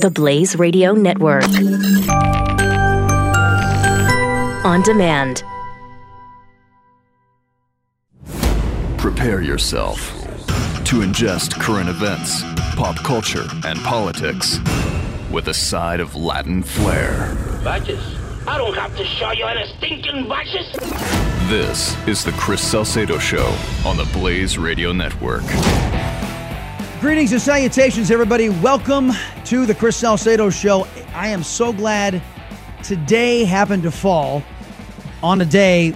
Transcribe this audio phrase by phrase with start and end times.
[0.00, 1.44] The Blaze Radio Network.
[4.64, 5.44] On demand.
[8.96, 9.98] Prepare yourself
[10.86, 12.42] to ingest current events,
[12.76, 14.58] pop culture, and politics
[15.30, 17.36] with a side of Latin flair.
[17.62, 18.02] Badges?
[18.46, 20.72] I don't have to show you any stinking badges.
[21.50, 23.54] This is the Chris Salcedo Show
[23.84, 25.42] on the Blaze Radio Network.
[27.00, 28.50] Greetings and salutations, everybody.
[28.50, 29.12] Welcome
[29.46, 30.86] to the Chris Salcedo Show.
[31.14, 32.20] I am so glad
[32.82, 34.42] today happened to fall
[35.22, 35.92] on a day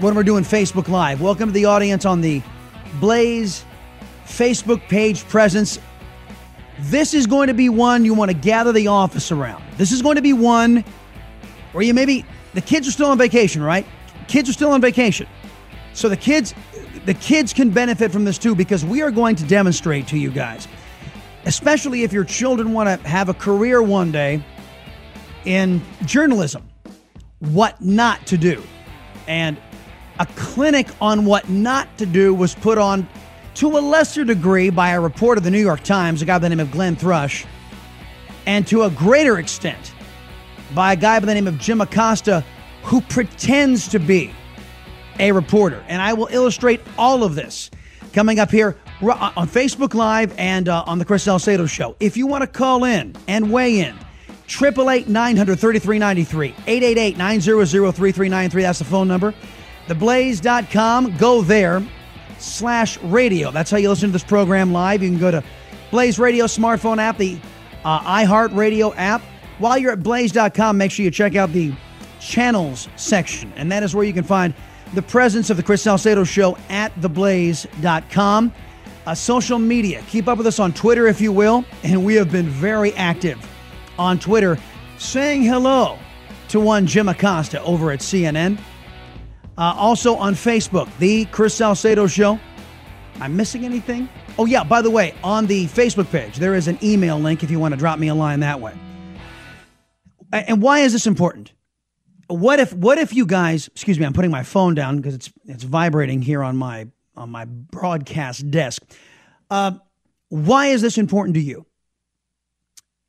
[0.00, 1.20] when we're doing Facebook Live.
[1.20, 2.42] Welcome to the audience on the
[2.98, 3.64] Blaze
[4.26, 5.78] Facebook page presence.
[6.80, 9.62] This is going to be one you want to gather the office around.
[9.76, 10.82] This is going to be one
[11.70, 12.24] where you maybe
[12.54, 13.86] the kids are still on vacation, right?
[14.26, 15.28] Kids are still on vacation.
[15.92, 16.54] So the kids
[17.10, 20.30] the kids can benefit from this too because we are going to demonstrate to you
[20.30, 20.68] guys,
[21.44, 24.40] especially if your children want to have a career one day
[25.44, 26.70] in journalism,
[27.40, 28.62] what not to do.
[29.26, 29.56] And
[30.20, 33.08] a clinic on what not to do was put on
[33.54, 36.42] to a lesser degree by a reporter of the New York Times, a guy by
[36.44, 37.44] the name of Glenn Thrush,
[38.46, 39.92] and to a greater extent
[40.76, 42.44] by a guy by the name of Jim Acosta
[42.84, 44.32] who pretends to be
[45.18, 45.84] a reporter.
[45.88, 47.70] And I will illustrate all of this
[48.12, 51.96] coming up here on Facebook Live and uh, on the Chris Salcedo Show.
[52.00, 53.96] If you want to call in and weigh in,
[54.46, 58.62] 888 900 3393, 888 900 3393.
[58.62, 59.32] That's the phone number.
[59.86, 61.16] Theblaze.com.
[61.18, 61.82] Go there
[62.38, 63.50] slash radio.
[63.50, 65.02] That's how you listen to this program live.
[65.02, 65.44] You can go to
[65.90, 67.38] Blaze Radio smartphone app, the
[67.84, 69.22] uh, iHeart Radio app.
[69.58, 71.72] While you're at blaze.com, make sure you check out the
[72.20, 74.54] channels section, and that is where you can find
[74.94, 78.52] the presence of the Chris Salcedo Show at theblaze.com.
[79.06, 80.02] Uh, social media.
[80.08, 81.64] Keep up with us on Twitter, if you will.
[81.82, 83.38] And we have been very active
[83.98, 84.58] on Twitter
[84.98, 85.98] saying hello
[86.48, 88.58] to one Jim Acosta over at CNN.
[89.56, 92.38] Uh, also on Facebook, The Chris Salcedo Show.
[93.16, 94.08] Am I missing anything?
[94.38, 97.50] Oh, yeah, by the way, on the Facebook page, there is an email link if
[97.50, 98.74] you want to drop me a line that way.
[100.32, 101.52] And why is this important?
[102.30, 105.32] What if what if you guys excuse me i'm putting my phone down because it's
[105.46, 106.86] it's vibrating here on my
[107.20, 108.82] on my broadcast desk.
[109.50, 109.72] Uh,
[110.28, 111.66] why is this important to you?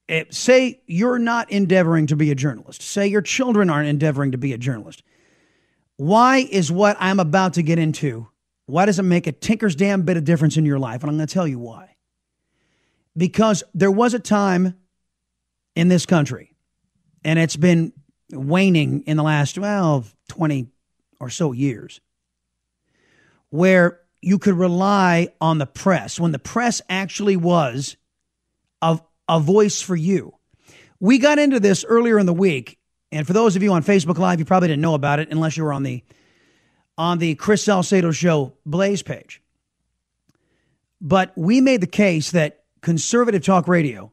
[0.07, 2.81] It, eh, say you're not endeavoring to be a journalist.
[2.81, 5.03] Say your children aren't endeavoring to be a journalist.
[5.97, 8.27] Why is what i'm about to get into
[8.65, 11.03] why does it make a tinker's damn bit of difference in your life?
[11.03, 11.95] And i'm going to tell you why.
[13.15, 14.75] Because there was a time
[15.75, 16.55] in this country
[17.23, 17.93] and it's been
[18.31, 20.67] waning in the last, well, 20
[21.19, 22.01] or so years,
[23.49, 27.97] where you could rely on the press when the press actually was
[28.81, 30.33] a, a voice for you.
[30.99, 32.77] We got into this earlier in the week,
[33.11, 35.57] and for those of you on Facebook Live, you probably didn't know about it unless
[35.57, 36.03] you were on the
[36.97, 39.41] on the Chris Salcedo Show Blaze page.
[40.99, 44.11] But we made the case that conservative talk radio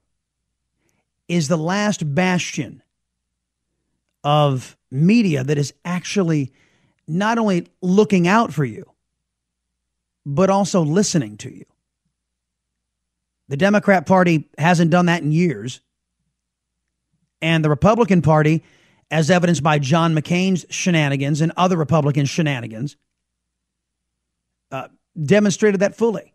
[1.29, 2.83] is the last bastion
[4.25, 6.53] of media that is actually
[7.07, 8.91] not only looking out for you,
[10.27, 11.65] but also listening to you.
[13.49, 15.81] The Democrat Party hasn't done that in years.
[17.41, 18.63] And the Republican Party,
[19.11, 22.97] as evidenced by John McCain's shenanigans and other Republican shenanigans,
[24.71, 24.89] uh,
[25.21, 26.35] demonstrated that fully.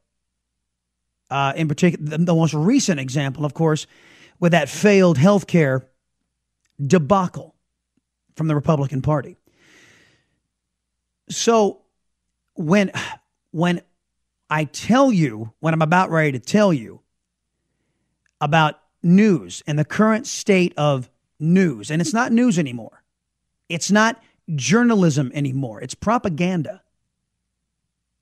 [1.29, 3.85] Uh, in particular, the, the most recent example, of course,
[4.39, 5.87] with that failed health care
[6.81, 7.52] debacle
[8.35, 9.37] from the Republican Party.
[11.29, 11.81] So
[12.55, 12.91] when
[13.51, 13.81] when
[14.49, 17.01] I tell you when I'm about ready to tell you
[18.41, 23.03] about news and the current state of news, and it's not news anymore.
[23.69, 24.21] It's not
[24.55, 25.81] journalism anymore.
[25.81, 26.81] It's propaganda.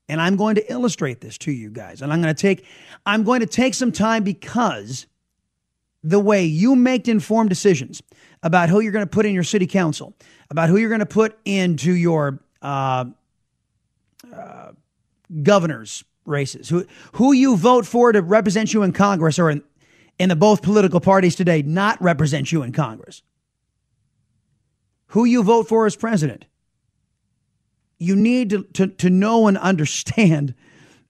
[0.08, 2.02] And I'm going to illustrate this to you guys.
[2.02, 2.64] And I'm going to take
[3.06, 5.06] I'm going to take some time because
[6.02, 8.02] the way you make informed decisions
[8.42, 10.14] about who you're going to put in your city council,
[10.50, 13.04] about who you're going to put into your uh,
[14.34, 14.72] uh,
[15.42, 19.62] governor's races, who who you vote for to represent you in Congress or in,
[20.18, 23.22] in the both political parties today not represent you in Congress.
[25.08, 26.46] Who you vote for as president.
[27.98, 30.54] You need to, to, to know and understand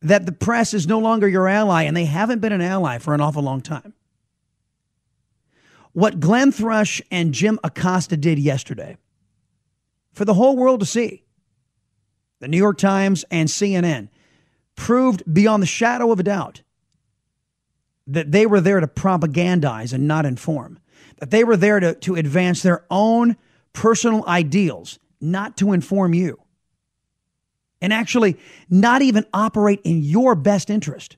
[0.02, 3.14] that the press is no longer your ally, and they haven't been an ally for
[3.14, 3.94] an awful long time.
[5.92, 8.96] What Glenn Thrush and Jim Acosta did yesterday
[10.12, 11.24] for the whole world to see,
[12.40, 14.08] the New York Times and CNN
[14.74, 16.62] proved beyond the shadow of a doubt
[18.06, 20.78] that they were there to propagandize and not inform,
[21.18, 23.36] that they were there to, to advance their own
[23.72, 26.40] personal ideals, not to inform you,
[27.80, 28.36] and actually
[28.68, 31.16] not even operate in your best interest.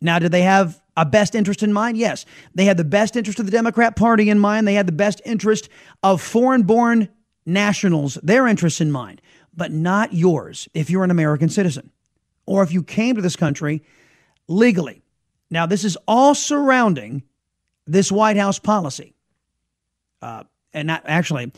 [0.00, 1.96] Now, did they have a best interest in mind?
[1.96, 2.26] Yes.
[2.54, 4.66] They had the best interest of the Democrat Party in mind.
[4.66, 5.68] They had the best interest
[6.02, 7.08] of foreign born
[7.46, 9.22] nationals, their interests in mind,
[9.54, 11.90] but not yours if you're an American citizen
[12.46, 13.82] or if you came to this country
[14.48, 15.02] legally.
[15.50, 17.22] Now, this is all surrounding
[17.86, 19.14] this White House policy.
[20.20, 20.42] Uh,
[20.74, 21.52] and not actually,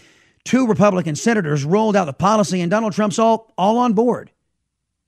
[0.45, 4.31] two Republican senators rolled out the policy, and Donald Trump's all, all on board,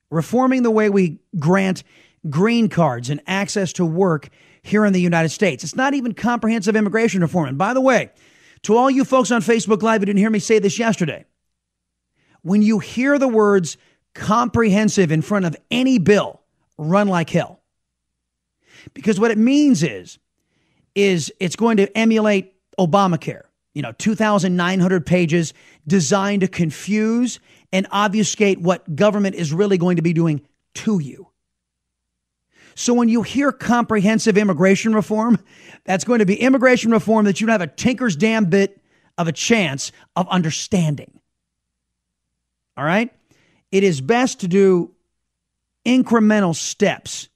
[0.09, 1.83] reforming the way we grant
[2.29, 4.29] green cards and access to work
[4.61, 5.63] here in the United States.
[5.63, 7.49] It's not even comprehensive immigration reform.
[7.49, 8.11] And by the way,
[8.63, 11.25] to all you folks on Facebook Live who didn't hear me say this yesterday,
[12.41, 13.77] when you hear the words
[14.15, 16.41] comprehensive in front of any bill,
[16.77, 17.61] run like hell.
[18.93, 20.19] Because what it means is,
[20.95, 23.43] is it's going to emulate Obamacare.
[23.73, 25.53] You know, 2,900 pages
[25.87, 27.39] designed to confuse
[27.71, 30.41] and obfuscate what government is really going to be doing
[30.75, 31.27] to you.
[32.75, 35.39] So when you hear comprehensive immigration reform,
[35.85, 38.81] that's going to be immigration reform that you don't have a tinker's damn bit
[39.17, 41.19] of a chance of understanding.
[42.75, 43.11] All right?
[43.71, 44.91] It is best to do
[45.85, 47.29] incremental steps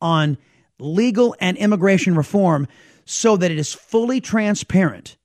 [0.00, 0.38] on
[0.78, 2.68] legal and immigration reform
[3.04, 5.16] so that it is fully transparent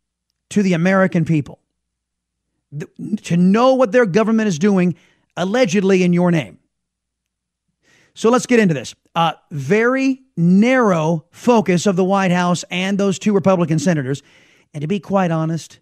[0.50, 1.60] to the American people
[3.24, 4.96] to know what their government is doing
[5.38, 6.60] allegedly in your name.
[8.16, 8.96] So let's get into this.
[9.16, 14.24] Uh, very narrow focus of the White House and those two Republican senators.
[14.74, 15.80] And to be quite honest,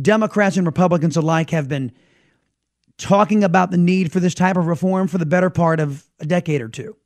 [0.00, 1.92] Democrats and Republicans alike have been
[2.96, 6.26] talking about the need for this type of reform for the better part of a
[6.26, 6.96] decade or two.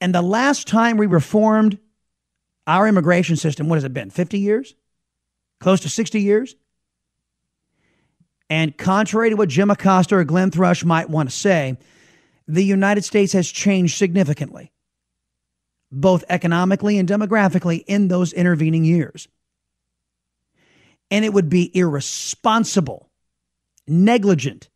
[0.00, 1.78] And the last time we reformed
[2.66, 4.10] our immigration system, what has it been?
[4.10, 4.74] 50 years?
[5.58, 6.54] Close to 60 years?
[8.50, 11.76] And contrary to what Jim Acosta or Glenn Thrush might want to say,
[12.48, 14.72] the United States has changed significantly,
[15.92, 19.28] both economically and demographically, in those intervening years.
[21.10, 23.10] And it would be irresponsible,
[23.86, 24.70] negligent,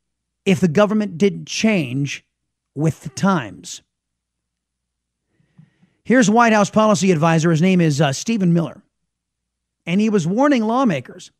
[0.45, 2.25] if the government didn't change
[2.75, 3.83] with the times.
[6.05, 7.51] Here's White House policy advisor.
[7.51, 8.83] His name is uh, Stephen Miller.
[9.87, 11.31] And he was warning lawmakers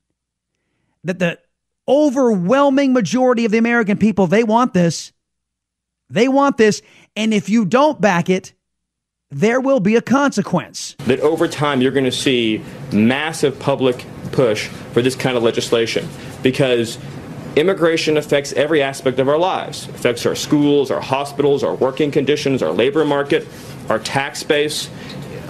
[1.05, 1.39] that the
[1.87, 5.13] overwhelming majority of the American people, they want this.
[6.13, 6.83] They want this.
[7.17, 8.53] And if you don't back it,
[9.31, 10.95] there will be a consequence.
[11.07, 12.63] That over time, you're going to see
[12.93, 16.07] massive public push for this kind of legislation
[16.43, 16.99] because
[17.57, 19.89] immigration affects every aspect of our lives.
[19.89, 23.49] It affects our schools, our hospitals, our working conditions, our labor market,
[23.89, 24.91] our tax base,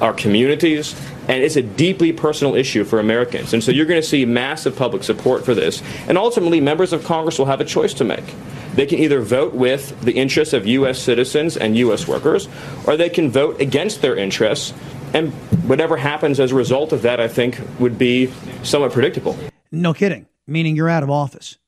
[0.00, 0.94] our communities
[1.28, 3.54] and it's a deeply personal issue for Americans.
[3.54, 5.82] And so you're going to see massive public support for this.
[6.08, 8.24] And ultimately, members of Congress will have a choice to make.
[8.74, 10.98] They can either vote with the interests of U.S.
[10.98, 12.08] citizens and U.S.
[12.08, 12.48] workers,
[12.86, 14.72] or they can vote against their interests.
[15.14, 15.32] And
[15.68, 18.32] whatever happens as a result of that, I think, would be
[18.62, 19.36] somewhat predictable.
[19.70, 20.26] No kidding.
[20.46, 21.58] Meaning you're out of office.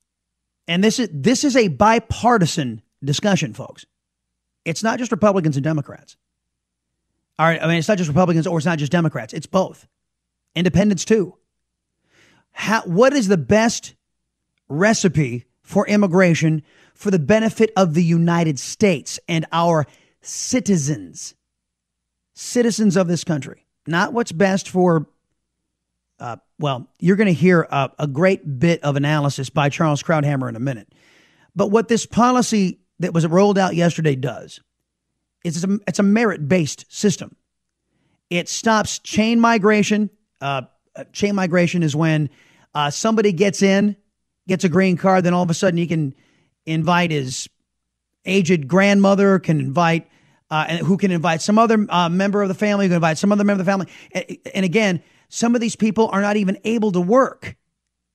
[0.67, 3.85] And this is this is a bipartisan discussion, folks.
[4.65, 6.17] It's not just Republicans and Democrats.
[7.39, 7.63] All right.
[7.63, 9.35] I mean, it's not just Republicans or it's not just Democrats.
[9.35, 9.87] It's both.
[10.55, 11.37] Independents too.
[12.53, 13.95] How, what is the best
[14.69, 16.63] recipe for immigration
[16.95, 19.87] for the benefit of the United States and our
[20.23, 21.35] citizens?
[22.35, 23.67] Citizens of this country.
[23.87, 25.09] Not what's best for,
[26.21, 30.49] uh, well, you're going to hear a, a great bit of analysis by Charles Krauthammer
[30.49, 30.95] in a minute.
[31.57, 34.61] But what this policy that was rolled out yesterday does
[35.45, 37.37] it's a, it's a merit based system.
[38.31, 40.11] It stops chain migration.
[40.41, 40.63] Uh,
[40.97, 42.31] uh, chain migration is when
[42.75, 43.97] uh, somebody gets in,
[44.49, 46.15] gets a green card, then all of a sudden he can
[46.67, 47.49] invite his
[48.25, 50.09] aged grandmother, can invite,
[50.51, 53.19] uh, and who can invite some other uh, member of the family, who can invite
[53.19, 53.87] some other member of the family.
[54.13, 57.57] And, and again, some of these people are not even able to work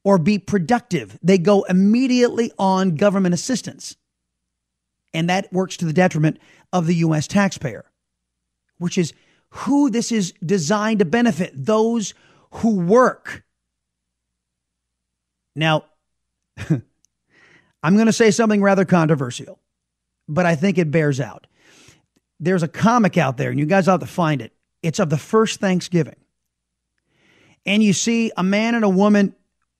[0.03, 1.17] or be productive.
[1.21, 3.97] They go immediately on government assistance.
[5.13, 6.39] And that works to the detriment
[6.71, 7.27] of the U.S.
[7.27, 7.85] taxpayer,
[8.77, 9.13] which is
[9.49, 12.13] who this is designed to benefit those
[12.51, 13.43] who work.
[15.55, 15.85] Now,
[17.83, 19.59] I'm going to say something rather controversial,
[20.27, 21.47] but I think it bears out.
[22.39, 24.53] There's a comic out there, and you guys ought to find it.
[24.81, 26.15] It's of the first Thanksgiving.
[27.65, 29.35] And you see a man and a woman.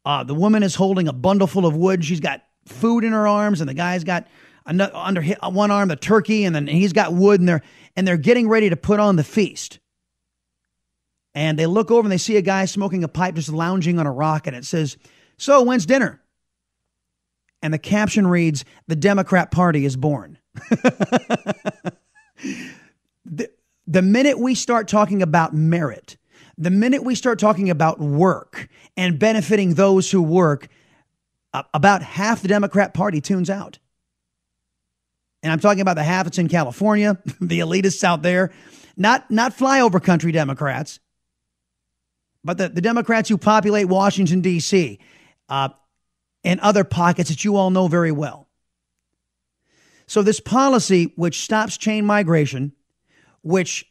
[0.05, 2.03] Uh, the woman is holding a bundle full of wood.
[2.03, 4.27] She's got food in her arms, and the guy's got
[4.65, 7.63] another, under one arm the turkey, and then he's got wood, and they're
[7.95, 9.79] and they're getting ready to put on the feast.
[11.33, 14.07] And they look over and they see a guy smoking a pipe just lounging on
[14.07, 14.97] a rock, and it says,
[15.37, 16.21] So, when's dinner?
[17.61, 20.37] And the caption reads, The Democrat Party is born.
[23.25, 23.49] the,
[23.87, 26.17] the minute we start talking about merit,
[26.57, 30.67] the minute we start talking about work and benefiting those who work,
[31.73, 33.79] about half the Democrat Party tunes out.
[35.41, 38.51] And I'm talking about the half that's in California, the elitists out there,
[38.97, 40.99] not, not flyover country Democrats,
[42.43, 44.99] but the, the Democrats who populate Washington, D.C.,
[45.47, 45.69] uh,
[46.43, 48.47] and other pockets that you all know very well.
[50.07, 52.73] So, this policy, which stops chain migration,
[53.41, 53.85] which,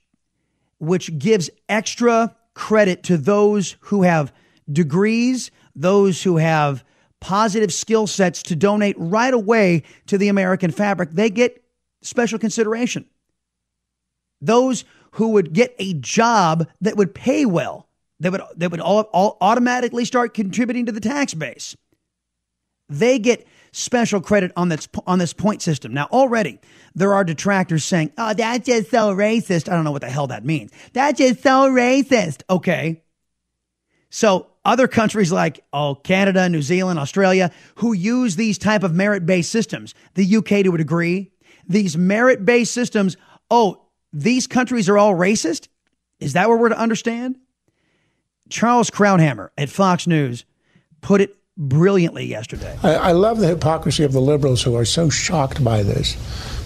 [0.78, 4.32] which gives extra credit to those who have
[4.70, 6.84] degrees, those who have
[7.20, 11.62] positive skill sets to donate right away to the American fabric, they get
[12.02, 13.04] special consideration.
[14.40, 17.88] Those who would get a job that would pay well,
[18.20, 21.76] that would, that would all, all automatically start contributing to the tax base,
[22.88, 25.92] they get special credit on this, on this point system.
[25.92, 26.58] Now, already
[26.94, 29.70] there are detractors saying, oh, that's just so racist.
[29.70, 30.72] I don't know what the hell that means.
[30.92, 32.42] That's just so racist.
[32.50, 33.02] Okay.
[34.10, 39.50] So other countries like oh Canada, New Zealand, Australia who use these type of merit-based
[39.50, 39.94] systems.
[40.14, 41.32] The UK to a degree,
[41.66, 43.16] these merit-based systems,
[43.50, 45.68] oh, these countries are all racist?
[46.20, 47.38] Is that what we're to understand?
[48.48, 50.44] Charles Krauthammer at Fox News
[51.00, 52.78] put it brilliantly yesterday.
[52.82, 56.16] I, I, love the hypocrisy of the liberals who are so shocked by this.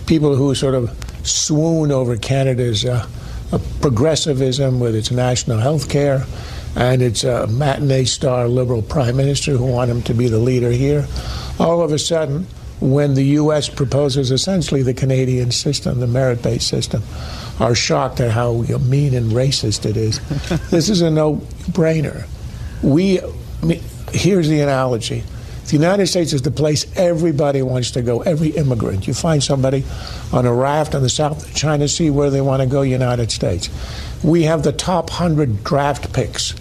[0.06, 0.90] People who sort of
[1.26, 3.08] swoon over Canada's uh,
[3.80, 6.26] progressivism with its national health care
[6.76, 10.70] and it's a matinee star liberal prime minister who want him to be the leader
[10.70, 11.06] here.
[11.58, 12.46] All of a sudden,
[12.80, 13.68] when the U.S.
[13.68, 17.02] proposes essentially the Canadian system, the merit based system,
[17.60, 20.18] are shocked at how mean and racist it is.
[20.70, 21.36] this is a no
[21.70, 22.26] brainer.
[22.82, 23.26] We, I
[23.62, 25.24] mean, here's the analogy.
[25.66, 29.06] The United States is the place everybody wants to go, every immigrant.
[29.06, 29.84] You find somebody
[30.32, 33.70] on a raft on the South China Sea where they want to go, United States.
[34.22, 36.52] We have the top 100 draft picks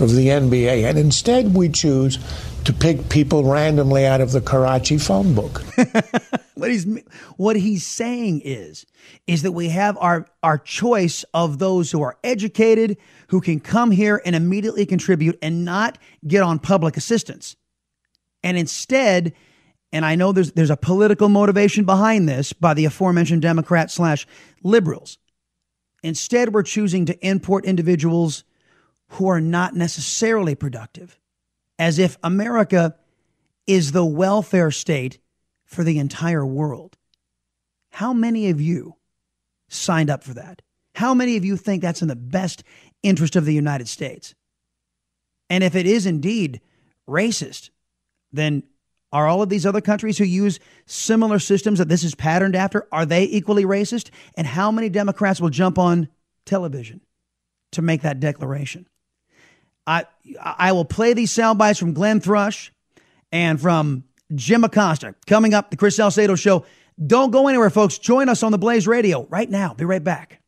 [0.00, 2.18] of the NBA, and instead we choose
[2.64, 5.62] to pick people randomly out of the Karachi phone book.
[6.54, 6.86] what he's
[7.36, 8.86] what he's saying is
[9.26, 12.96] is that we have our our choice of those who are educated,
[13.28, 17.56] who can come here and immediately contribute and not get on public assistance.
[18.42, 19.32] And instead,
[19.92, 24.26] and I know there's there's a political motivation behind this by the aforementioned Democrat slash
[24.62, 25.18] liberals.
[26.02, 28.44] Instead, we're choosing to import individuals
[29.10, 31.19] who are not necessarily productive,
[31.80, 32.94] as if America
[33.66, 35.18] is the welfare state
[35.64, 36.98] for the entire world.
[37.90, 38.96] How many of you
[39.68, 40.60] signed up for that?
[40.94, 42.62] How many of you think that's in the best
[43.02, 44.34] interest of the United States?
[45.48, 46.60] And if it is indeed
[47.08, 47.70] racist,
[48.30, 48.62] then
[49.10, 52.86] are all of these other countries who use similar systems that this is patterned after,
[52.92, 54.10] are they equally racist?
[54.34, 56.08] And how many Democrats will jump on
[56.44, 57.00] television
[57.72, 58.86] to make that declaration?
[59.86, 60.04] I
[60.42, 62.72] I will play these sound bites from Glenn Thrush
[63.32, 65.70] and from Jim Acosta coming up.
[65.70, 66.64] The Chris Salcedo Show.
[67.04, 67.98] Don't go anywhere, folks.
[67.98, 69.72] Join us on the Blaze Radio right now.
[69.74, 70.40] Be right back.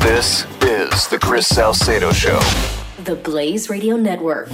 [0.00, 2.40] This is the Chris Salcedo Show.
[3.04, 4.48] The Blaze Radio Network.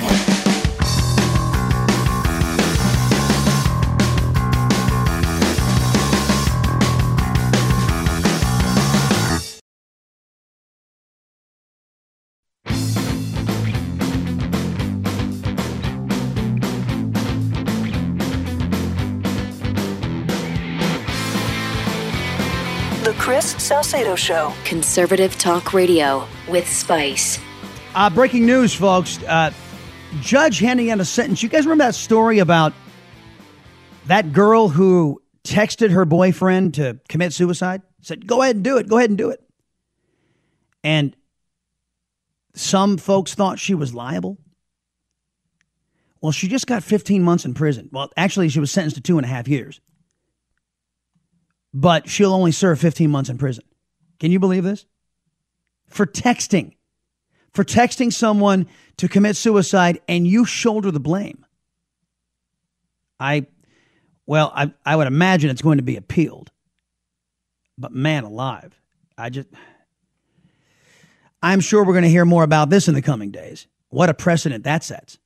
[23.14, 24.52] Chris Salcedo Show.
[24.64, 27.38] Conservative Talk Radio with Spice.
[27.94, 29.22] Uh, breaking news, folks.
[29.22, 29.50] Uh,
[30.20, 31.42] judge handing out a sentence.
[31.42, 32.72] You guys remember that story about
[34.06, 37.82] that girl who texted her boyfriend to commit suicide?
[38.00, 38.88] Said, go ahead and do it.
[38.88, 39.42] Go ahead and do it.
[40.84, 41.16] And
[42.54, 44.38] some folks thought she was liable.
[46.20, 47.88] Well, she just got 15 months in prison.
[47.92, 49.80] Well, actually, she was sentenced to two and a half years
[51.74, 53.64] but she'll only serve 15 months in prison.
[54.20, 54.86] Can you believe this?
[55.88, 56.74] For texting,
[57.52, 58.66] for texting someone
[58.98, 61.44] to commit suicide and you shoulder the blame.
[63.18, 63.46] I,
[64.26, 66.50] well, I, I would imagine it's going to be appealed.
[67.78, 68.78] But man alive,
[69.16, 69.48] I just,
[71.42, 73.66] I'm sure we're going to hear more about this in the coming days.
[73.88, 75.18] What a precedent that sets.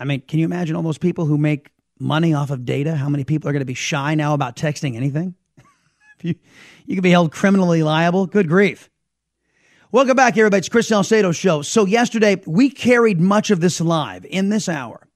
[0.00, 2.94] I mean, can you imagine all those people who make money off of data?
[2.96, 5.34] How many people are going to be shy now about texting anything?
[6.22, 6.34] you,
[6.86, 8.26] you could be held criminally liable.
[8.26, 8.90] Good grief.
[9.90, 10.58] Welcome back, everybody.
[10.58, 11.62] It's Chris Salcedo show.
[11.62, 15.08] So yesterday we carried much of this live in this hour,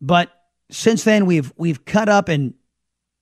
[0.00, 0.30] but
[0.70, 2.54] since then we've we've cut up and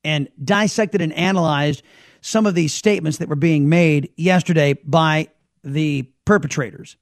[0.05, 1.83] and dissected and analyzed
[2.21, 5.29] some of these statements that were being made yesterday by
[5.65, 6.97] the perpetrators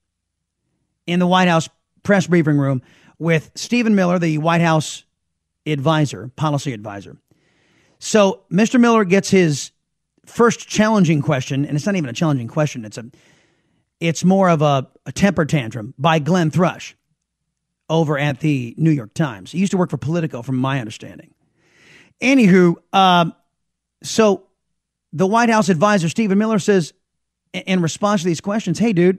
[1.06, 1.68] in the White House
[2.04, 2.80] press briefing room
[3.18, 5.04] with Stephen Miller, the White House
[5.66, 7.16] advisor, policy advisor.
[7.98, 8.78] So Mr.
[8.78, 9.70] Miller gets his
[10.26, 12.84] first challenging question, and it's not even a challenging question.
[12.84, 13.06] It's a,
[14.00, 16.96] it's more of a, a temper tantrum by Glenn Thrush
[17.88, 19.52] over at the New York Times.
[19.52, 21.34] He used to work for Politico, from my understanding.
[22.20, 23.30] Anywho, uh,
[24.02, 24.44] so
[25.12, 26.92] the White House advisor Stephen Miller says,
[27.52, 29.18] in response to these questions, "Hey, dude,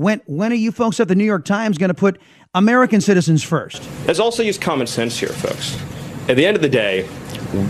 [0.00, 2.18] when when are you folks at the New York Times going to put
[2.54, 3.82] American citizens first?
[4.06, 5.78] Let's also use common sense here, folks.
[6.28, 7.04] At the end of the day,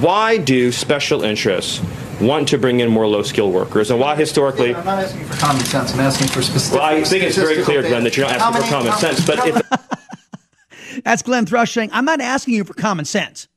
[0.00, 1.82] why do special interests
[2.20, 4.74] want to bring in more low-skilled workers, and why historically?
[4.74, 5.92] I'm not asking for common sense.
[5.92, 6.78] I'm asking for specific.
[6.78, 9.26] Well, I think it's very clear, Glenn, that you're not asking for common sense.
[9.26, 13.48] But if that's Glenn Thrush saying, "I'm not asking you for common sense.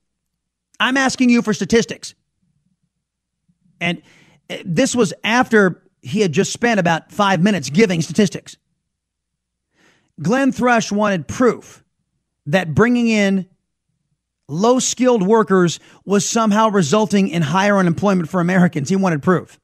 [0.80, 2.16] I'm asking you for statistics."
[3.80, 4.02] And
[4.50, 8.58] uh, this was after he had just spent about five minutes giving statistics.
[10.22, 11.84] Glenn Thrush wanted proof
[12.46, 13.48] that bringing in
[14.48, 18.90] low skilled workers was somehow resulting in higher unemployment for Americans.
[18.90, 19.60] He wanted proof.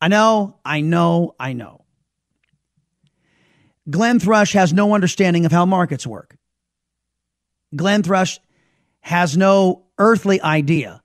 [0.00, 1.84] I know, I know, I know.
[3.90, 6.36] Glenn Thrush has no understanding of how markets work.
[7.74, 8.38] Glenn Thrush
[9.00, 11.02] has no earthly idea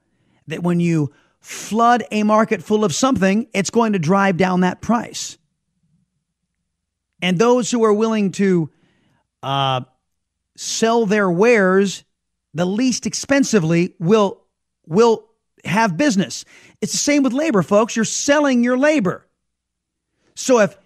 [0.47, 4.81] that when you flood a market full of something, it's going to drive down that
[4.81, 5.37] price.
[7.23, 8.69] And those who are willing to
[9.41, 9.81] uh,
[10.57, 12.03] sell their wares
[12.53, 14.41] the least expensively will
[14.85, 15.25] will
[15.63, 16.43] have business.
[16.81, 17.95] It's the same with labor, folks.
[17.95, 19.25] You're selling your labor.
[20.35, 20.77] So if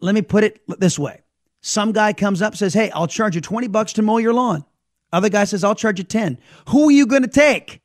[0.00, 1.22] let me put it this way.
[1.60, 4.64] Some guy comes up says, "Hey, I'll charge you 20 bucks to mow your lawn."
[5.12, 6.38] Other guy says, "I'll charge you 10."
[6.70, 7.82] Who are you going to take?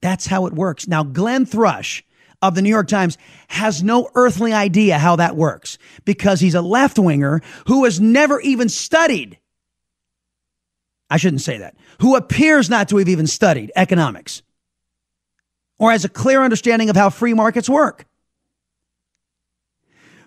[0.00, 0.86] That's how it works.
[0.86, 2.04] Now, Glenn Thrush
[2.48, 3.16] of the New York Times
[3.48, 8.40] has no earthly idea how that works because he's a left winger who has never
[8.40, 9.38] even studied.
[11.08, 11.76] I shouldn't say that.
[12.00, 14.42] Who appears not to have even studied economics
[15.78, 18.04] or has a clear understanding of how free markets work.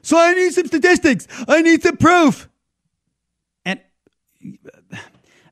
[0.01, 1.27] So I need some statistics.
[1.47, 2.49] I need some proof.
[3.63, 3.80] And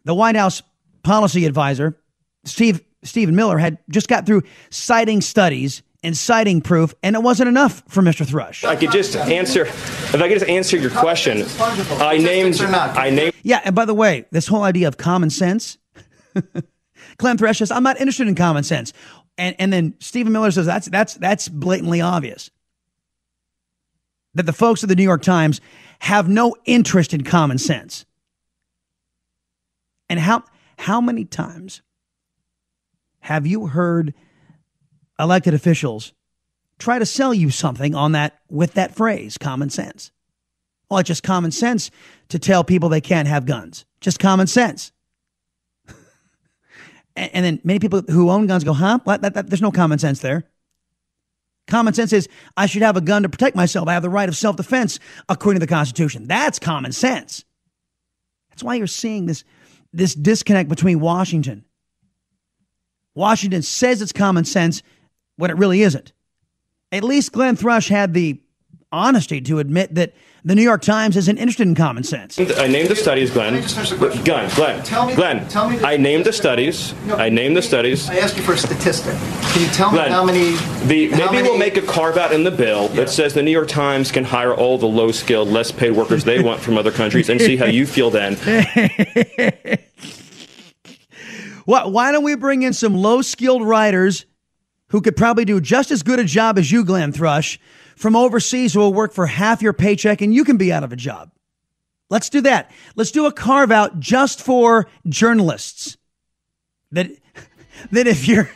[0.04, 0.64] the White House
[1.04, 1.96] policy advisor,
[2.44, 7.50] Steve Stephen Miller had just got through citing studies and citing proof, and it wasn't
[7.50, 8.26] enough for Mr.
[8.26, 8.64] Thrush.
[8.64, 11.46] I could just answer, if I could just answer your question.
[11.60, 13.34] I named, I named.
[13.44, 15.78] Yeah, and by the way, this whole idea of common sense,
[17.18, 18.94] Glenn Thrush says, I'm not interested in common sense.
[19.38, 22.52] And, and then Stephen Miller says, that's, that's, that's blatantly obvious.
[24.36, 25.60] That the folks at the New York Times
[26.00, 28.06] have no interest in common sense.
[30.08, 30.44] And how,
[30.78, 31.82] how many times
[33.22, 34.14] have you heard
[35.20, 36.14] elected officials
[36.80, 40.12] try to sell you something on that with that phrase, common sense?
[40.90, 41.90] Well, it's just common sense
[42.30, 43.86] to tell people they can't have guns.
[44.02, 44.92] Just common sense.
[47.16, 49.00] and, and, then many people who own guns go, huh?
[49.06, 50.44] That, that, there's no common sense there.
[51.68, 53.88] Common sense is I should have a gun to protect myself.
[53.88, 56.28] I have the right of self defense according to the Constitution.
[56.28, 57.44] That's common sense.
[58.50, 59.44] That's why you're seeing this,
[59.92, 61.66] this disconnect between Washington
[63.16, 64.84] Washington says it's common sense
[65.38, 66.12] when it really isn't.
[66.92, 68.42] At least Glenn Thrush had the
[68.92, 70.14] honesty to admit that
[70.46, 72.40] the New York Times isn't interested in common sense.
[72.40, 73.62] I named the studies, Glenn.
[74.24, 75.48] Glenn, Glenn, tell me, Glenn.
[75.50, 76.94] Tell me I named the studies.
[77.08, 78.08] No, I named the studies.
[78.08, 79.16] I asked you for a statistic.
[79.52, 80.52] Can you tell Glenn, me how many?
[80.86, 82.98] The, how maybe many, we'll make a carve out in the bill yeah.
[82.98, 86.24] that says the New York Times can hire all the low skilled, less paid workers
[86.24, 88.36] they want from other countries and see how you feel then.
[91.66, 94.28] Why, why don't we bring in some low skilled writers
[94.96, 97.60] who could probably do just as good a job as you, Glenn Thrush,
[97.98, 100.94] from overseas who will work for half your paycheck and you can be out of
[100.94, 101.32] a job?
[102.10, 102.72] Let's do that.
[102.96, 105.98] Let's do a carve out just for journalists.
[106.94, 107.12] That,
[107.92, 108.50] that if you're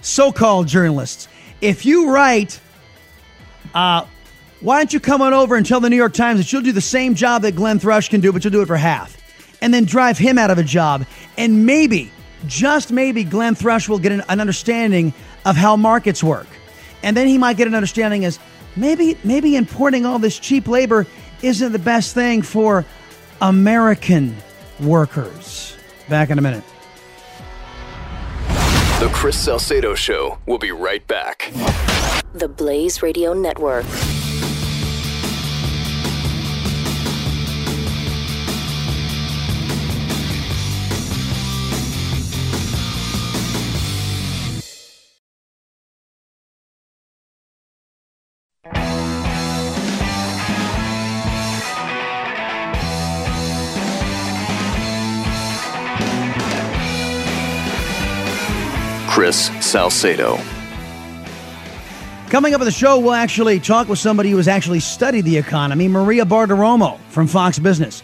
[0.00, 1.28] so called journalists,
[1.60, 2.58] if you write,
[3.72, 4.06] uh,
[4.58, 6.72] why don't you come on over and tell the New York Times that you'll do
[6.72, 9.16] the same job that Glenn Thrush can do, but you'll do it for half?
[9.62, 11.06] And then drive him out of a job.
[11.38, 12.10] And maybe
[12.46, 15.14] just maybe Glenn Thrush will get an, an understanding
[15.46, 16.48] of how markets work.
[17.02, 18.38] And then he might get an understanding as
[18.76, 21.06] maybe maybe importing all this cheap labor
[21.42, 22.84] isn't the best thing for
[23.40, 24.36] American
[24.80, 25.76] workers.
[26.08, 26.64] Back in a minute.
[29.00, 31.52] The The Chris Salcedo Show will be right back.
[32.32, 33.84] The Blaze Radio Network.
[59.16, 60.36] Chris Salcedo.
[62.28, 65.38] Coming up on the show, we'll actually talk with somebody who has actually studied the
[65.38, 68.02] economy, Maria Bartiromo from Fox Business.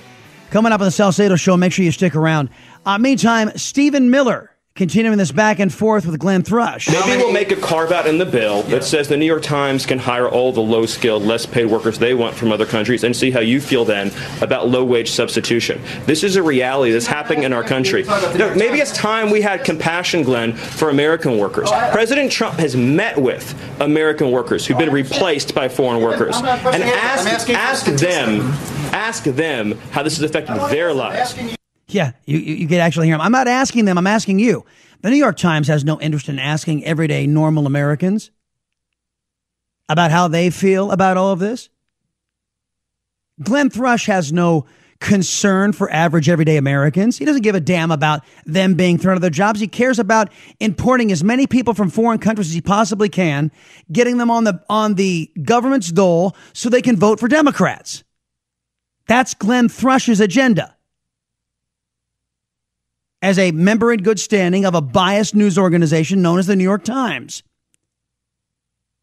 [0.48, 2.48] Coming up on the Salcedo Show, make sure you stick around.
[2.87, 6.89] Uh, meantime, Stephen Miller continuing this back and forth with Glenn Thrush.
[6.89, 9.85] Maybe we'll make a carve out in the bill that says the New York Times
[9.85, 13.15] can hire all the low skilled, less paid workers they want from other countries and
[13.15, 15.81] see how you feel then about low wage substitution.
[16.07, 18.05] This is a reality that's happening in our country.
[18.05, 21.71] No, maybe it's time we had compassion, Glenn, for American workers.
[21.91, 27.51] President Trump has met with American workers who've been replaced by foreign workers and ask,
[27.51, 28.53] ask them
[28.93, 31.35] ask them how this has affected their lives.
[31.93, 33.21] Yeah, you, you, can actually hear them.
[33.21, 34.65] I'm not asking them, I'm asking you.
[35.03, 38.31] The New York Times has no interest in asking everyday normal Americans
[39.89, 41.69] about how they feel about all of this.
[43.43, 44.67] Glenn Thrush has no
[45.01, 47.19] concern for average everyday Americans.
[47.19, 49.59] He doesn't give a damn about them being thrown out of their jobs.
[49.59, 53.51] He cares about importing as many people from foreign countries as he possibly can,
[53.91, 58.05] getting them on the on the government's dole so they can vote for Democrats.
[59.09, 60.77] That's Glenn Thrush's agenda
[63.23, 66.65] as a member in good standing of a biased news organization known as the New
[66.65, 67.43] York Times.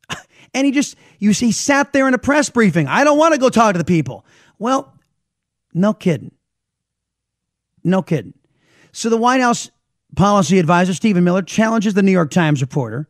[0.51, 2.88] And he just, you see, sat there in a press briefing.
[2.88, 4.25] I don't want to go talk to the people.
[4.58, 4.97] Well,
[5.75, 6.32] no kidding.
[7.84, 8.34] No kidding.
[8.91, 9.69] So the White House
[10.15, 13.08] policy advisor, Stephen Miller, challenges the New York Times reporter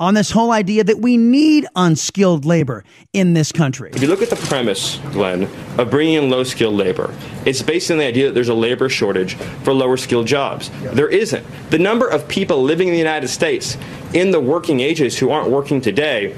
[0.00, 3.90] on this whole idea that we need unskilled labor in this country.
[3.92, 7.12] If you look at the premise, Glenn, of bringing in low skilled labor,
[7.44, 9.34] it's based on the idea that there's a labor shortage
[9.64, 10.70] for lower skilled jobs.
[10.92, 11.44] There isn't.
[11.70, 13.76] The number of people living in the United States
[14.14, 16.36] in the working ages who aren't working today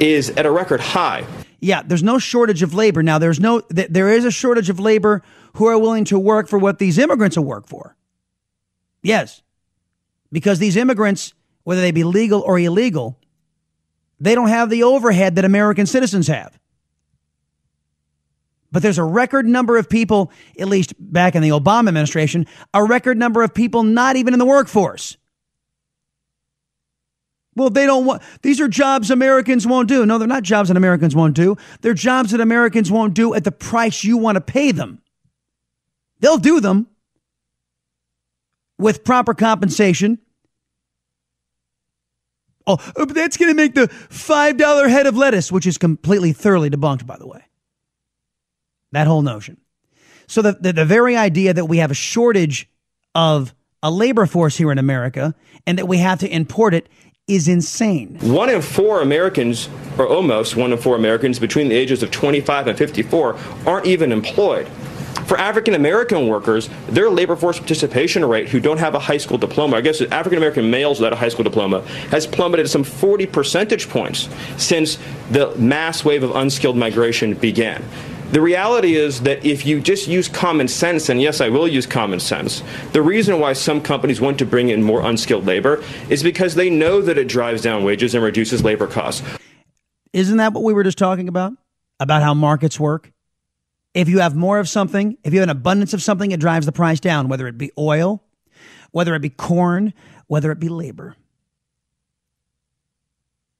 [0.00, 1.26] is at a record high.
[1.60, 3.02] Yeah, there's no shortage of labor.
[3.02, 5.22] Now, there's no, th- there is a shortage of labor
[5.54, 7.94] who are willing to work for what these immigrants will work for.
[9.02, 9.42] Yes,
[10.32, 13.18] because these immigrants whether they be legal or illegal,
[14.20, 16.58] they don't have the overhead that American citizens have.
[18.70, 22.82] But there's a record number of people, at least back in the Obama administration, a
[22.82, 25.18] record number of people not even in the workforce.
[27.54, 30.06] Well, they don't want, these are jobs Americans won't do.
[30.06, 31.56] No, they're not jobs that Americans won't do.
[31.82, 35.02] They're jobs that Americans won't do at the price you want to pay them.
[36.20, 36.86] They'll do them
[38.78, 40.18] with proper compensation
[42.66, 46.70] Oh, but that's going to make the $5 head of lettuce, which is completely thoroughly
[46.70, 47.44] debunked, by the way.
[48.92, 49.58] That whole notion.
[50.26, 52.68] So, the, the, the, very idea that we have a shortage
[53.14, 55.34] of a labor force here in America
[55.66, 56.88] and that we have to import it
[57.28, 58.18] is insane.
[58.20, 62.68] One in four Americans, or almost one in four Americans between the ages of 25
[62.68, 64.68] and 54, aren't even employed.
[65.32, 69.38] For African American workers, their labor force participation rate, who don't have a high school
[69.38, 73.24] diploma, I guess African American males without a high school diploma, has plummeted some 40
[73.28, 74.98] percentage points since
[75.30, 77.82] the mass wave of unskilled migration began.
[78.32, 81.86] The reality is that if you just use common sense, and yes, I will use
[81.86, 86.22] common sense, the reason why some companies want to bring in more unskilled labor is
[86.22, 89.26] because they know that it drives down wages and reduces labor costs.
[90.12, 91.54] Isn't that what we were just talking about?
[91.98, 93.10] About how markets work?
[93.94, 96.66] If you have more of something, if you have an abundance of something, it drives
[96.66, 98.22] the price down, whether it be oil,
[98.90, 99.92] whether it be corn,
[100.26, 101.16] whether it be labor.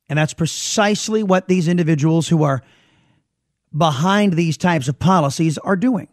[0.08, 2.62] And that's precisely what these individuals who are
[3.76, 6.08] behind these types of policies are doing.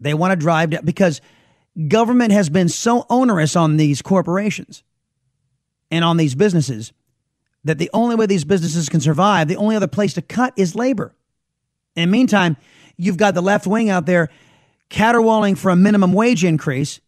[0.00, 1.20] They want to drive down because
[1.88, 4.82] government has been so onerous on these corporations
[5.90, 6.92] and on these businesses
[7.64, 10.74] that the only way these businesses can survive, the only other place to cut is
[10.74, 11.14] labor.
[11.96, 12.56] In the meantime,
[12.96, 14.28] you've got the left wing out there
[14.90, 17.00] caterwauling for a minimum wage increase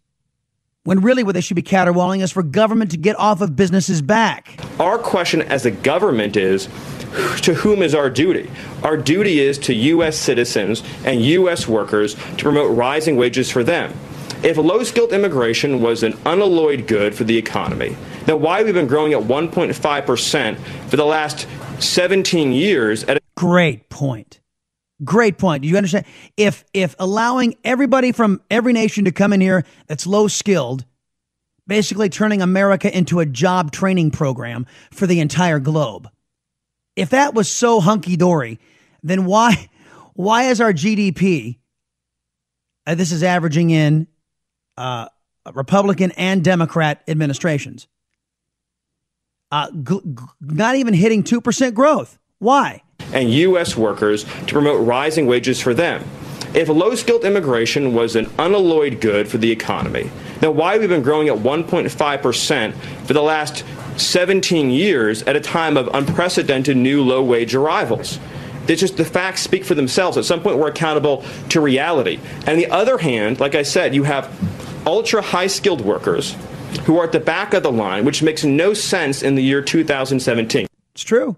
[0.85, 4.01] when really what they should be caterwauling is for government to get off of businesses
[4.01, 4.59] back.
[4.81, 6.67] Our question as a government is
[7.43, 8.51] to whom is our duty?
[8.83, 10.17] Our duty is to U.S.
[10.17, 11.69] citizens and U.S.
[11.69, 13.93] workers to promote rising wages for them.
[14.43, 18.73] If low skilled immigration was an unalloyed good for the economy, then why have we
[18.73, 21.47] been growing at 1.5% for the last
[21.81, 23.05] 17 years?
[23.05, 24.41] At a- Great point.
[25.05, 25.63] Great point.
[25.63, 26.07] Do you understand?
[26.37, 30.85] If if allowing everybody from every nation to come in here that's low skilled
[31.69, 36.09] basically turning America into a job training program for the entire globe.
[36.97, 38.59] If that was so hunky dory,
[39.05, 39.69] then why
[40.15, 41.59] why is our GDP?
[42.85, 44.09] Uh, this is averaging in
[44.77, 45.09] uh,
[45.53, 47.87] Republican and Democrat administrations.
[49.53, 49.69] Uh,
[50.41, 52.19] not even hitting 2% growth.
[52.39, 52.83] Why?
[53.13, 53.77] And U.S.
[53.77, 56.05] workers to promote rising wages for them.
[56.55, 60.87] If low skilled immigration was an unalloyed good for the economy, then why have we
[60.87, 62.75] been growing at 1.5%
[63.07, 63.65] for the last
[63.97, 68.19] 17 years at a time of unprecedented new low wage arrivals?
[68.67, 70.17] It's just the facts speak for themselves.
[70.17, 72.21] At some point, we're accountable to reality.
[72.41, 74.31] And on the other hand, like I said, you have
[74.87, 76.35] ultra high skilled workers
[76.85, 79.63] who are at the back of the line, which makes no sense in the year
[79.63, 80.67] 2017.
[80.95, 81.37] It's true.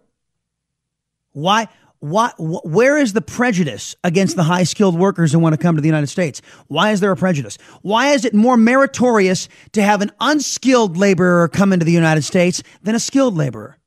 [1.33, 1.69] Why?
[2.01, 5.77] Why, wh- where is the prejudice against the high skilled workers who want to come
[5.77, 6.41] to the United States?
[6.67, 7.59] Why is there a prejudice?
[7.83, 12.63] Why is it more meritorious to have an unskilled laborer come into the United States
[12.83, 13.79] than a skilled laborer?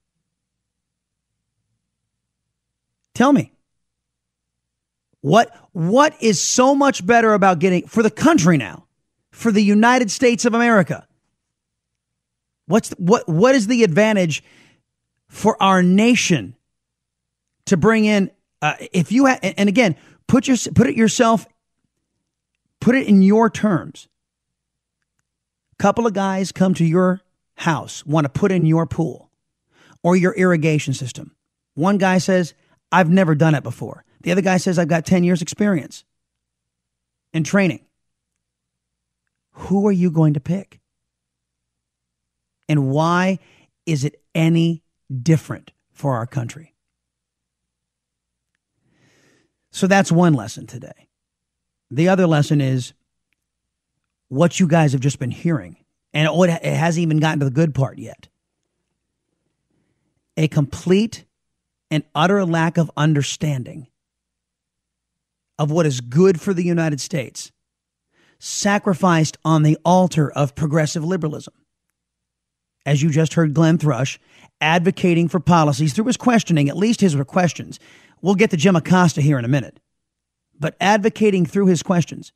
[3.16, 3.52] Tell me.
[5.22, 8.86] What, what is so much better about getting, for the country now,
[9.32, 11.08] for the United States of America?
[12.68, 14.44] What's, what, what is the advantage
[15.30, 16.56] for our nation
[17.68, 19.96] to bring in, uh, if you, ha- and again,
[20.28, 21.46] put your, put it yourself,
[22.80, 24.08] put it in your terms.
[25.80, 27.22] Couple of guys come to your
[27.56, 29.30] house, want to put in your pool
[30.02, 31.36] or your irrigation system.
[31.74, 32.54] One guy says,
[32.92, 34.06] I've never done it before.
[34.22, 36.06] The other guy says, I've got 10 years experience
[37.34, 37.86] in training.
[39.54, 40.80] Who are you going to pick?
[42.70, 43.40] And why
[43.86, 44.84] is it any
[45.22, 46.73] different for our country?
[49.74, 51.10] So that's one lesson today.
[51.92, 52.94] The other lesson is
[54.30, 55.78] what you guys have just been hearing.
[56.14, 58.30] And oh, it hasn't even gotten to the good part yet.
[60.38, 61.26] A complete
[61.90, 63.88] and utter lack of understanding
[65.58, 67.52] of what is good for the United States,
[68.40, 71.54] sacrificed on the altar of progressive liberalism.
[72.86, 74.20] As you just heard Glenn Thrush
[74.60, 77.80] advocating for policies through his questioning, at least his questions.
[78.24, 79.82] We'll get to Jim Acosta here in a minute.
[80.58, 82.32] But advocating through his questions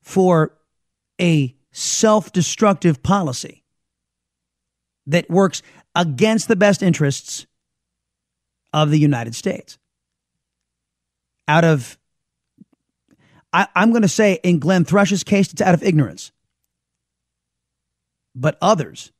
[0.00, 0.58] for
[1.20, 3.64] a self destructive policy
[5.06, 5.62] that works
[5.94, 7.46] against the best interests
[8.72, 9.78] of the United States.
[11.46, 11.98] Out of,
[13.52, 16.32] I, am going to say in Glenn Thrush's case, it's out of ignorance.
[18.34, 19.12] But others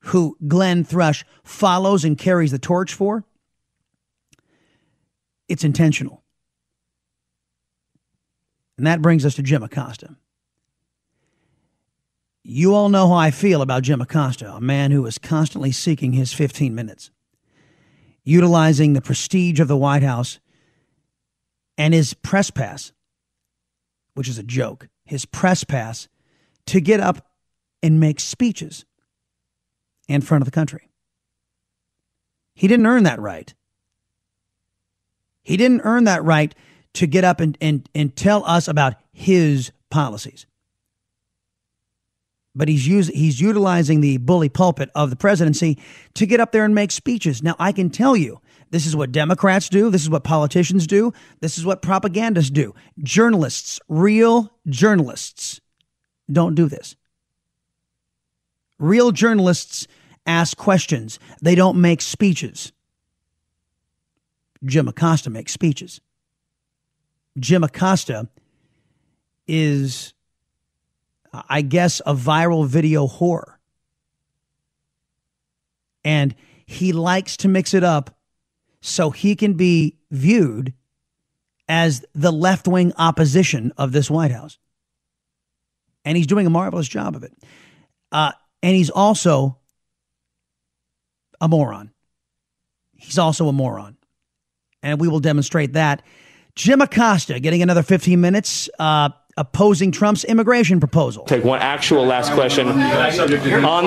[0.00, 3.24] who Glenn Thrush follows and carries the torch for,
[5.52, 6.22] it's intentional.
[8.78, 10.16] And that brings us to Jim Acosta.
[12.42, 16.14] You all know how I feel about Jim Acosta, a man who is constantly seeking
[16.14, 17.10] his 15 minutes,
[18.24, 20.40] utilizing the prestige of the White House
[21.76, 22.92] and his press pass,
[24.14, 26.08] which is a joke, his press pass
[26.64, 27.26] to get up
[27.82, 28.86] and make speeches
[30.08, 30.88] in front of the country.
[32.54, 33.52] He didn't earn that right.
[35.42, 36.54] He didn't earn that right
[36.94, 40.46] to get up and, and, and tell us about his policies.
[42.54, 45.78] But he's, use, he's utilizing the bully pulpit of the presidency
[46.14, 47.42] to get up there and make speeches.
[47.42, 49.90] Now, I can tell you, this is what Democrats do.
[49.90, 51.12] This is what politicians do.
[51.40, 52.74] This is what propagandists do.
[53.02, 55.60] Journalists, real journalists,
[56.30, 56.94] don't do this.
[58.78, 59.86] Real journalists
[60.26, 62.72] ask questions, they don't make speeches.
[64.64, 66.00] Jim Acosta makes speeches.
[67.38, 68.28] Jim Acosta
[69.46, 70.14] is,
[71.32, 73.54] I guess, a viral video whore.
[76.04, 76.34] And
[76.66, 78.16] he likes to mix it up
[78.80, 80.74] so he can be viewed
[81.68, 84.58] as the left wing opposition of this White House.
[86.04, 87.32] And he's doing a marvelous job of it.
[88.10, 89.58] Uh, and he's also
[91.40, 91.92] a moron.
[92.96, 93.96] He's also a moron.
[94.82, 96.02] And we will demonstrate that.
[96.54, 98.68] Jim Acosta getting another 15 minutes.
[98.78, 101.24] Uh, opposing Trump's immigration proposal.
[101.24, 103.10] Take one actual last question on the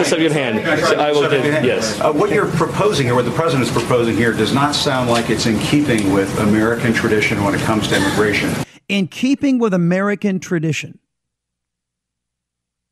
[0.03, 0.59] subject of hand.
[0.59, 1.99] I will give, yes.
[1.99, 5.29] Uh, what you're proposing here, what the president is proposing here, does not sound like
[5.29, 8.53] it's in keeping with American tradition when it comes to immigration.
[8.89, 10.99] In keeping with American tradition.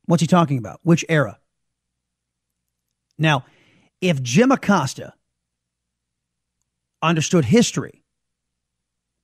[0.06, 0.80] What's he talking about?
[0.84, 1.40] Which era?
[3.18, 3.46] Now,
[4.02, 5.14] if Jim Acosta
[7.04, 8.04] understood history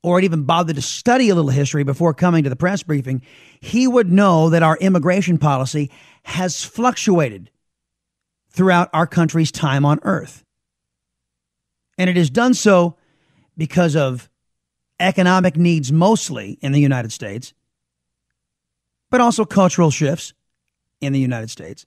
[0.03, 3.21] or had even bothered to study a little history before coming to the press briefing,
[3.59, 5.91] he would know that our immigration policy
[6.23, 7.49] has fluctuated
[8.51, 10.43] throughout our country's time on earth.
[11.97, 12.95] And it has done so
[13.57, 14.29] because of
[14.99, 17.53] economic needs mostly in the United States,
[19.09, 20.33] but also cultural shifts
[21.01, 21.85] in the United States.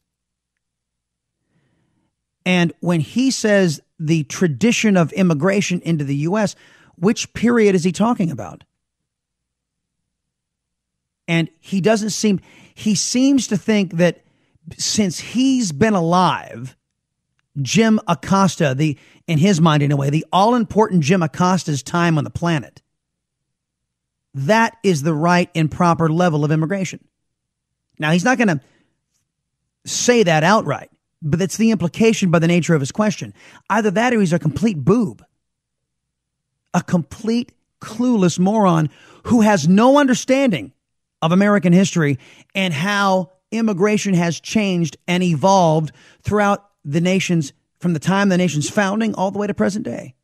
[2.45, 6.55] And when he says the tradition of immigration into the U.S.,
[6.97, 8.65] which period is he talking about?
[11.29, 12.41] And he doesn't seem,
[12.75, 14.23] he seems to think that
[14.77, 16.77] since he's been alive,
[17.61, 22.31] Jim Acosta, the, in his mind anyway, the all important Jim Acosta's time on the
[22.31, 22.83] planet,
[24.35, 27.01] that is the right and proper level of immigration.
[27.99, 28.61] Now, he's not going to
[29.85, 30.91] say that outright,
[31.23, 33.33] but that's the implication by the nature of his question.
[33.71, 35.25] Either that or he's a complete boob,
[36.75, 38.91] a complete clueless moron
[39.25, 40.73] who has no understanding
[41.21, 42.19] of American history
[42.55, 48.69] and how immigration has changed and evolved throughout the nation's, from the time the nation's
[48.69, 50.15] founding all the way to present day.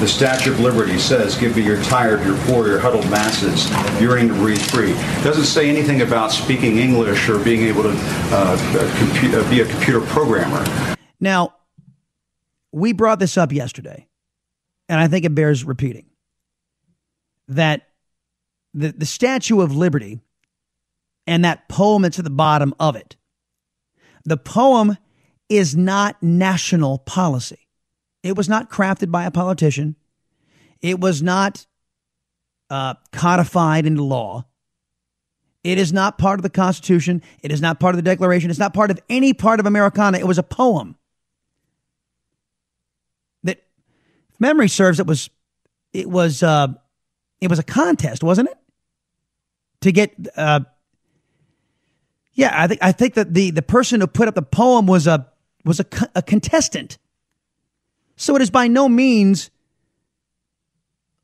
[0.00, 4.28] The Statue of Liberty says, give me your tired, your poor, your huddled masses, yearning
[4.28, 4.92] to breathe free.
[4.92, 8.56] It doesn't say anything about speaking English or being able to uh,
[8.96, 10.96] compu- uh, be a computer programmer.
[11.20, 11.54] Now,
[12.72, 14.08] we brought this up yesterday,
[14.88, 16.06] and I think it bears repeating
[17.48, 17.88] that
[18.72, 20.20] the, the Statue of Liberty
[21.26, 23.16] and that poem that's at the bottom of it,
[24.24, 24.96] the poem
[25.50, 27.59] is not national policy.
[28.22, 29.96] It was not crafted by a politician.
[30.82, 31.66] It was not
[32.68, 34.46] uh, codified into law.
[35.62, 37.22] It is not part of the Constitution.
[37.42, 38.50] It is not part of the Declaration.
[38.50, 40.18] It's not part of any part of Americana.
[40.18, 40.96] It was a poem
[43.42, 43.62] that,
[44.30, 45.28] if memory serves, it was
[45.92, 46.68] it was uh,
[47.40, 48.56] it was a contest, wasn't it?
[49.82, 50.60] To get uh,
[52.32, 55.06] yeah, I think I think that the the person who put up the poem was
[55.06, 55.26] a
[55.64, 56.96] was a, a contestant.
[58.20, 59.50] So it is by no means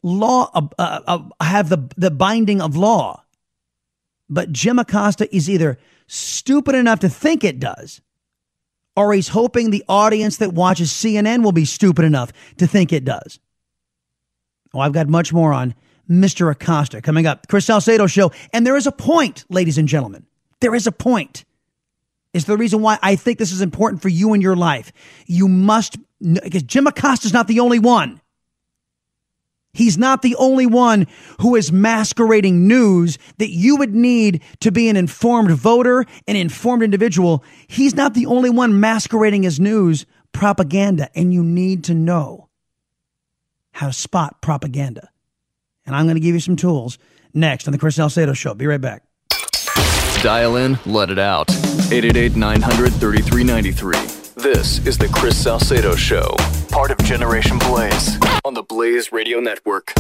[0.02, 3.22] law uh, uh, uh, have the the binding of law.
[4.30, 8.00] But Jim Acosta is either stupid enough to think it does,
[8.96, 13.04] or he's hoping the audience that watches CNN will be stupid enough to think it
[13.04, 13.40] does.
[14.72, 15.74] Oh, I've got much more on
[16.08, 16.50] Mr.
[16.50, 17.46] Acosta coming up.
[17.48, 20.24] Chris Salcedo show, and there is a point, ladies and gentlemen.
[20.60, 21.44] There is a point.
[22.32, 24.92] It's the reason why I think this is important for you in your life.
[25.26, 28.20] You must because Jim Acosta is not the only one.
[29.76, 31.06] He's not the only one
[31.40, 36.82] who is masquerading news that you would need to be an informed voter, an informed
[36.82, 37.44] individual.
[37.66, 42.48] He's not the only one masquerading as news propaganda, and you need to know
[43.72, 45.10] how to spot propaganda.
[45.84, 46.98] And I'm going to give you some tools
[47.34, 48.54] next on the Chris Salcedo Show.
[48.54, 49.02] Be right back.
[50.22, 51.50] Dial in, let it out.
[51.50, 54.25] 888 900 3393.
[54.38, 56.36] This is the Chris Salcedo Show,
[56.68, 59.94] part of Generation Blaze on the Blaze Radio Network.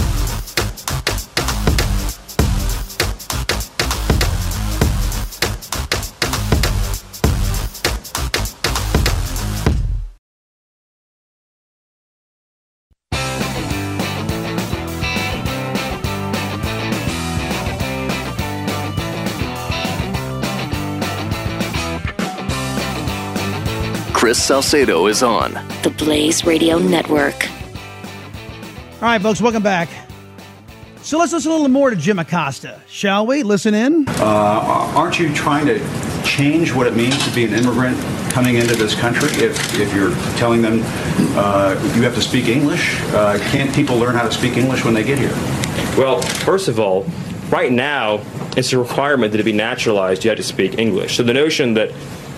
[24.26, 25.52] Chris Salcedo is on
[25.84, 27.48] the Blaze Radio Network.
[28.94, 29.88] All right, folks, welcome back.
[31.02, 33.44] So let's listen a little more to Jim Acosta, shall we?
[33.44, 34.04] Listen in.
[34.08, 35.78] Uh, aren't you trying to
[36.24, 37.96] change what it means to be an immigrant
[38.32, 39.28] coming into this country?
[39.34, 40.80] If, if you're telling them
[41.36, 44.92] uh, you have to speak English, uh, can't people learn how to speak English when
[44.92, 45.34] they get here?
[45.96, 47.06] Well, first of all,
[47.48, 48.20] right now,
[48.56, 51.16] it's a requirement that to be naturalized, you have to speak English.
[51.16, 51.92] So the notion that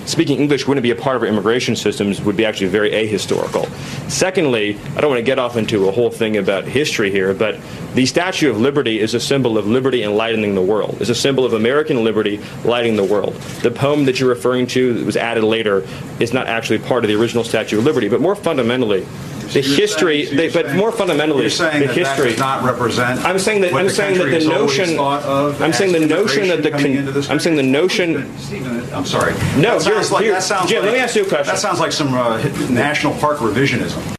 [0.08, 3.68] speaking English wouldn't be a part of our immigration systems would be actually very ahistorical.
[4.10, 7.60] Secondly, I don't want to get off into a whole thing about history here, but
[7.94, 10.96] the Statue of Liberty is a symbol of liberty enlightening the world.
[11.00, 13.34] It's a symbol of American liberty lighting the world.
[13.62, 15.86] The poem that you're referring to that was added later
[16.20, 19.06] is not actually part of the original Statue of Liberty, but more fundamentally,
[19.52, 22.24] the you're history, saying- they, but saying- more fundamentally, You're saying the that history.
[22.24, 23.24] that does not represent.
[23.24, 24.98] I'm saying that I'm saying that the notion.
[24.98, 26.68] I'm saying the notion that the.
[26.68, 28.38] immigration coming into this I'm saying the notion.
[28.38, 29.32] Stephen, I'm sorry.
[29.56, 31.46] No, that you're- sounds like that sounds Jim, like, let me ask you a question.
[31.46, 34.16] That sounds like some uh, national park revisionism.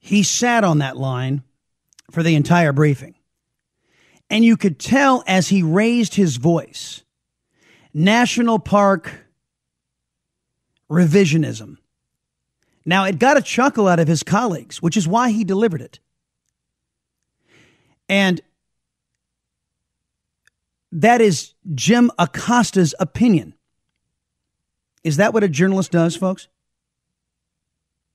[0.00, 1.42] He sat on that line
[2.10, 3.14] for the entire briefing.
[4.30, 7.02] And you could tell as he raised his voice
[7.94, 9.10] National Park
[10.90, 11.78] revisionism.
[12.88, 16.00] Now, it got a chuckle out of his colleagues, which is why he delivered it.
[18.08, 18.40] And
[20.90, 23.52] that is Jim Acosta's opinion.
[25.04, 26.48] Is that what a journalist does, folks?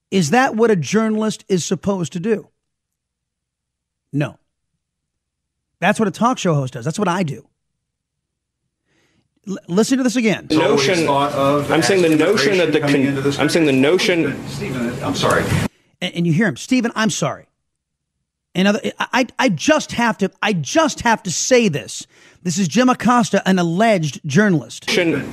[0.09, 2.47] Is that what a journalist is supposed to do?
[4.11, 4.39] No.
[5.81, 6.83] That's what a talk show host does.
[6.83, 7.47] That's what I do.
[9.47, 10.47] L- listen to this again.
[10.49, 11.07] Notion.
[11.09, 12.79] I'm saying the notion that the.
[12.79, 14.47] Con- I'm saying the notion.
[14.47, 15.43] Stephen, I'm sorry.
[16.01, 16.91] And, and you hear him, Stephen.
[16.95, 17.47] I'm sorry.
[18.55, 22.05] And other, I, I just have to, I just have to say this.
[22.43, 24.87] This is Jim Acosta, an alleged journalist.
[24.89, 25.23] Stephen,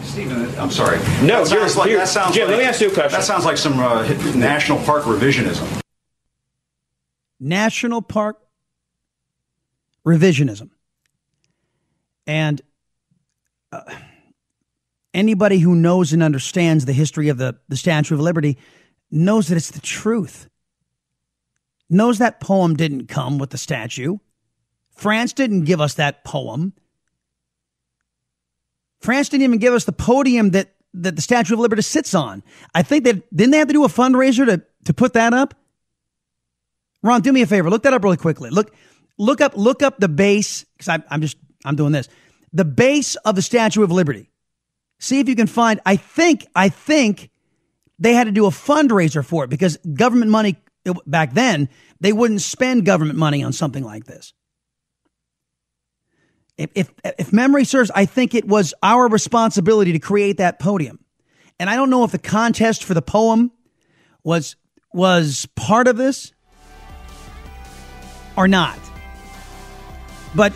[0.59, 0.97] I'm sorry.
[1.23, 2.95] No, that sounds here- like here- that sounds Jim, like, let me ask you a
[2.95, 3.13] question.
[3.13, 5.83] That sounds like some uh, national park revisionism.
[7.39, 8.39] National Park
[10.07, 10.71] revisionism.
[12.27, 12.61] And
[15.15, 18.59] anybody who knows and understands the history of the, the Statue of Liberty
[19.11, 20.49] knows that it's the truth.
[21.89, 24.19] Knows that poem didn't come with the statue.
[24.95, 26.73] France didn't give us that poem.
[29.01, 32.43] France didn't even give us the podium that, that the Statue of Liberty sits on.
[32.75, 35.55] I think that didn't they have to do a fundraiser to, to put that up?
[37.03, 37.71] Ron, do me a favor.
[37.71, 38.51] Look that up really quickly.
[38.51, 38.75] Look,
[39.19, 42.09] look up, look up the base because I'm just, I'm doing this.
[42.53, 44.31] The base of the Statue of Liberty.
[44.99, 45.81] See if you can find.
[45.87, 47.31] I think, I think
[47.99, 50.57] they had to do a fundraiser for it because government money
[51.07, 51.69] back then
[52.01, 54.33] they wouldn't spend government money on something like this.
[56.57, 60.99] If, if, if memory serves, I think it was our responsibility to create that podium.
[61.59, 63.53] And I don't know if the contest for the poem
[64.25, 64.57] was
[64.93, 66.33] was part of this
[68.37, 68.79] or not.
[70.35, 70.53] But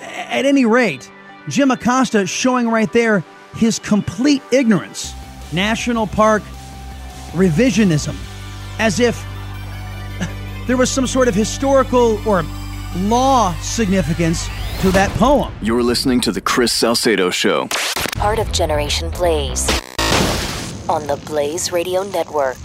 [0.00, 1.10] at any rate,
[1.48, 3.24] Jim Acosta showing right there
[3.56, 5.14] his complete ignorance.
[5.52, 6.42] National Park
[7.32, 8.14] revisionism.
[8.78, 9.24] As if
[10.66, 12.44] there was some sort of historical or
[12.96, 14.48] law significance
[14.80, 15.52] to that poem.
[15.62, 17.68] You're listening to The Chris Salcedo Show.
[18.16, 19.68] Part of Generation Blaze
[20.88, 22.56] on the Blaze Radio Network.